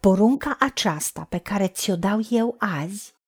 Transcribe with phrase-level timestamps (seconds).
[0.00, 3.18] porunca aceasta pe care ți-o dau eu azi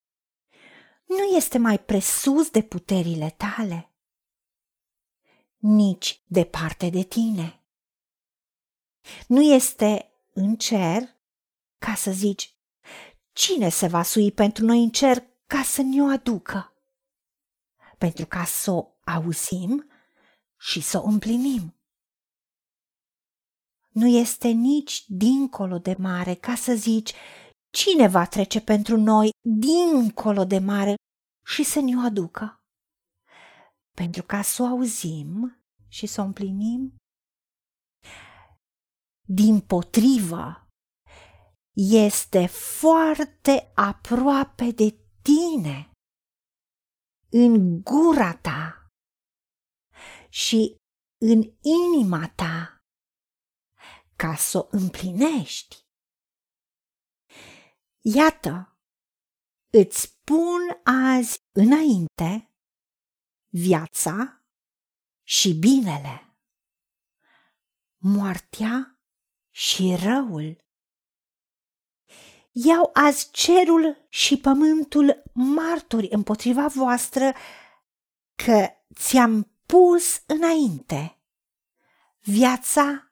[1.16, 3.92] nu este mai presus de puterile tale,
[5.56, 7.62] nici departe de tine.
[9.26, 11.16] Nu este în cer
[11.78, 12.56] ca să zici,
[13.32, 16.72] cine se va sui pentru noi în cer ca să ne o aducă?
[17.98, 19.90] Pentru ca să o auzim
[20.58, 21.74] și să o împlinim.
[23.92, 27.12] Nu este nici dincolo de mare ca să zici,
[27.74, 30.94] cine va trece pentru noi dincolo de mare
[31.46, 32.60] și să ne o aducă?
[33.96, 36.96] Pentru ca să o auzim și să o împlinim?
[39.28, 40.68] Din potrivă,
[41.76, 45.90] este foarte aproape de tine,
[47.30, 48.86] în gura ta
[50.28, 50.76] și
[51.20, 51.52] în
[51.94, 52.71] inima ta,
[54.22, 55.76] ca să o împlinești.
[58.00, 58.76] Iată,
[59.70, 62.50] îți pun azi înainte
[63.48, 64.42] viața
[65.22, 66.36] și binele,
[67.96, 68.98] moartea
[69.50, 70.64] și răul.
[72.50, 77.34] Iau azi cerul și pământul martori împotriva voastră
[78.34, 81.18] că ți-am pus înainte
[82.20, 83.11] viața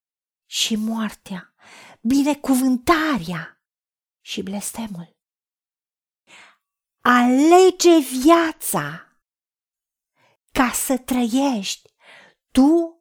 [0.50, 1.54] și moartea,
[2.00, 3.62] binecuvântarea
[4.20, 5.16] și blestemul.
[7.00, 9.16] Alege viața
[10.52, 11.94] ca să trăiești
[12.50, 13.00] tu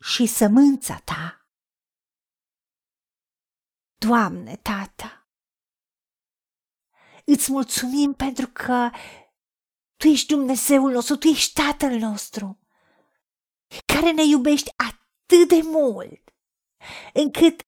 [0.00, 1.48] și sămânța ta.
[3.98, 5.28] Doamne, Tată,
[7.24, 8.90] îți mulțumim pentru că
[9.96, 12.58] Tu ești Dumnezeul nostru, Tu ești Tatăl nostru,
[13.86, 16.26] care ne iubești atât de mult,
[17.12, 17.62] încât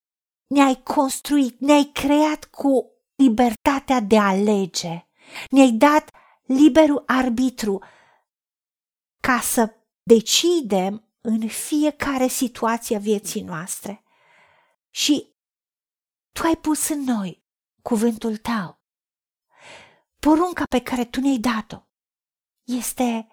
[0.47, 5.09] ne-ai construit, ne-ai creat cu libertatea de a alege,
[5.51, 6.11] ne-ai dat
[6.45, 7.83] liberul arbitru
[9.21, 14.03] ca să decidem în fiecare situație a vieții noastre.
[14.91, 15.35] Și
[16.33, 17.45] tu ai pus în noi
[17.83, 18.81] cuvântul tău.
[20.19, 21.83] Porunca pe care tu ne-ai dat-o
[22.65, 23.27] este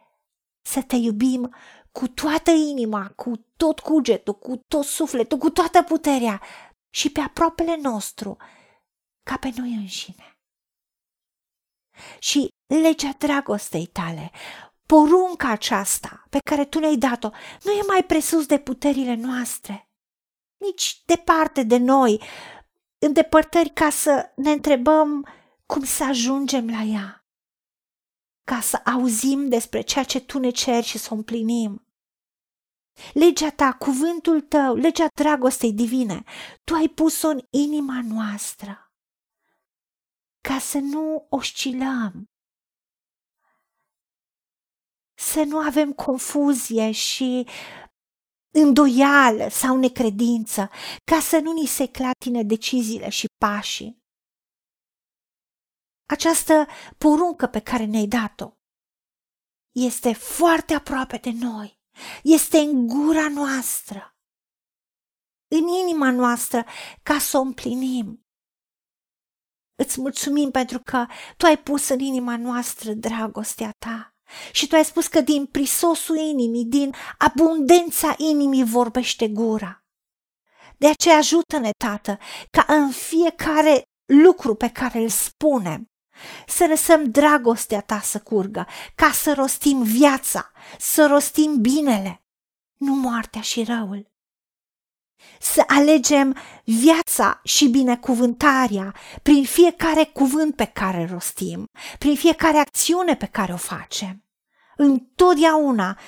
[0.61, 1.55] să te iubim
[1.95, 6.41] cu toată inima, cu tot cugetul, cu tot sufletul, cu toată puterea
[6.89, 8.37] și pe aproapele nostru,
[9.23, 10.39] ca pe noi înșine.
[12.19, 14.31] Și legea dragostei tale,
[14.85, 17.29] porunca aceasta pe care tu ne-ai dat-o,
[17.63, 19.89] nu e mai presus de puterile noastre,
[20.57, 22.21] nici departe de noi,
[22.97, 25.27] îndepărtări ca să ne întrebăm
[25.65, 27.25] cum să ajungem la ea,
[28.47, 31.84] ca să auzim despre ceea ce tu ne ceri și să o împlinim.
[33.13, 36.23] Legea ta, cuvântul tău, legea dragostei divine,
[36.63, 38.79] tu ai pus-o în inima noastră
[40.41, 42.25] ca să nu oscilăm,
[45.17, 47.47] să nu avem confuzie și
[48.53, 50.69] îndoială sau necredință,
[51.11, 54.03] ca să nu ni se clatine deciziile și pașii.
[56.05, 56.67] Această
[56.97, 58.51] poruncă pe care ne-ai dat-o
[59.71, 61.79] este foarte aproape de noi,
[62.23, 64.17] este în gura noastră,
[65.47, 66.65] în inima noastră,
[67.03, 68.25] ca să o împlinim.
[69.75, 71.05] Îți mulțumim pentru că
[71.37, 74.15] tu ai pus în inima noastră dragostea ta
[74.51, 79.85] și tu ai spus că din prisosul inimii, din abundența inimii vorbește gura.
[80.77, 82.17] De aceea ajută-ne, Tată,
[82.49, 85.85] ca în fiecare lucru pe care îl spunem,
[86.47, 92.23] să lăsăm dragostea ta să curgă, ca să rostim viața, să rostim binele,
[92.77, 94.13] nu moartea și răul.
[95.39, 101.65] Să alegem viața și binecuvântarea prin fiecare cuvânt pe care îl rostim,
[101.97, 104.25] prin fiecare acțiune pe care o facem
[104.75, 105.99] întotdeauna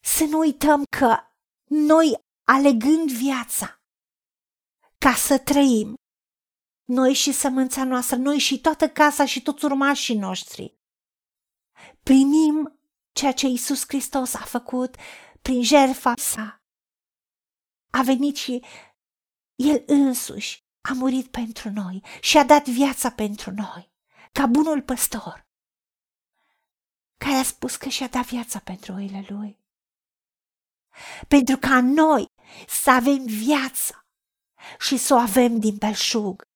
[0.00, 1.16] să nu uităm că
[1.64, 3.80] noi alegând viața
[4.98, 5.94] ca să trăim,
[6.90, 10.78] noi și sămânța noastră, noi și toată casa și toți urmașii noștri,
[12.02, 12.80] primim
[13.12, 14.96] ceea ce Isus Hristos a făcut
[15.42, 16.62] prin jertfa sa.
[17.90, 18.64] A venit și
[19.54, 23.92] El însuși a murit pentru noi și a dat viața pentru noi,
[24.32, 25.48] ca bunul păstor
[27.16, 29.58] care a spus că și-a dat viața pentru oile lui.
[31.28, 32.26] Pentru ca noi
[32.68, 34.06] să avem viață
[34.78, 36.49] și să o avem din belșug.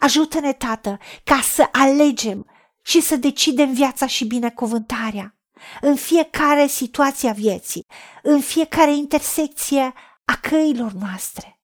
[0.00, 2.50] Ajută-ne, Tată, ca să alegem
[2.82, 5.36] și să decidem viața și binecuvântarea
[5.80, 7.86] în fiecare situație a vieții,
[8.22, 9.94] în fiecare intersecție
[10.24, 11.60] a căilor noastre.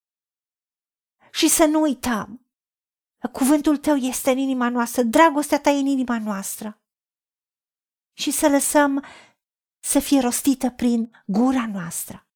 [1.30, 2.46] Și să nu uităm
[3.32, 6.82] cuvântul tău este în inima noastră, dragostea ta e în inima noastră.
[8.12, 9.04] Și să lăsăm
[9.84, 12.26] să fie rostită prin gura noastră.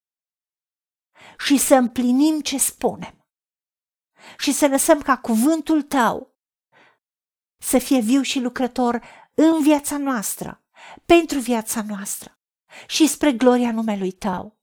[1.38, 3.25] Și să împlinim ce spunem.
[4.38, 6.36] Și să lăsăm ca cuvântul tău
[7.58, 9.02] să fie viu și lucrător
[9.34, 10.64] în viața noastră,
[11.04, 12.38] pentru viața noastră
[12.86, 14.58] și spre gloria numelui tău.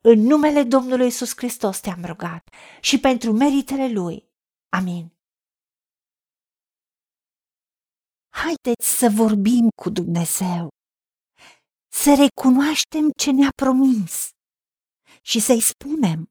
[0.00, 2.48] În numele Domnului Isus Hristos te-am rugat
[2.80, 4.28] și pentru meritele Lui.
[4.68, 5.16] Amin.
[8.28, 10.68] Haideți să vorbim cu Dumnezeu,
[11.92, 14.28] să recunoaștem ce ne-a promis
[15.22, 16.30] și să-i spunem.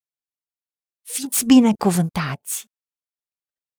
[1.13, 2.70] Fiți binecuvântați!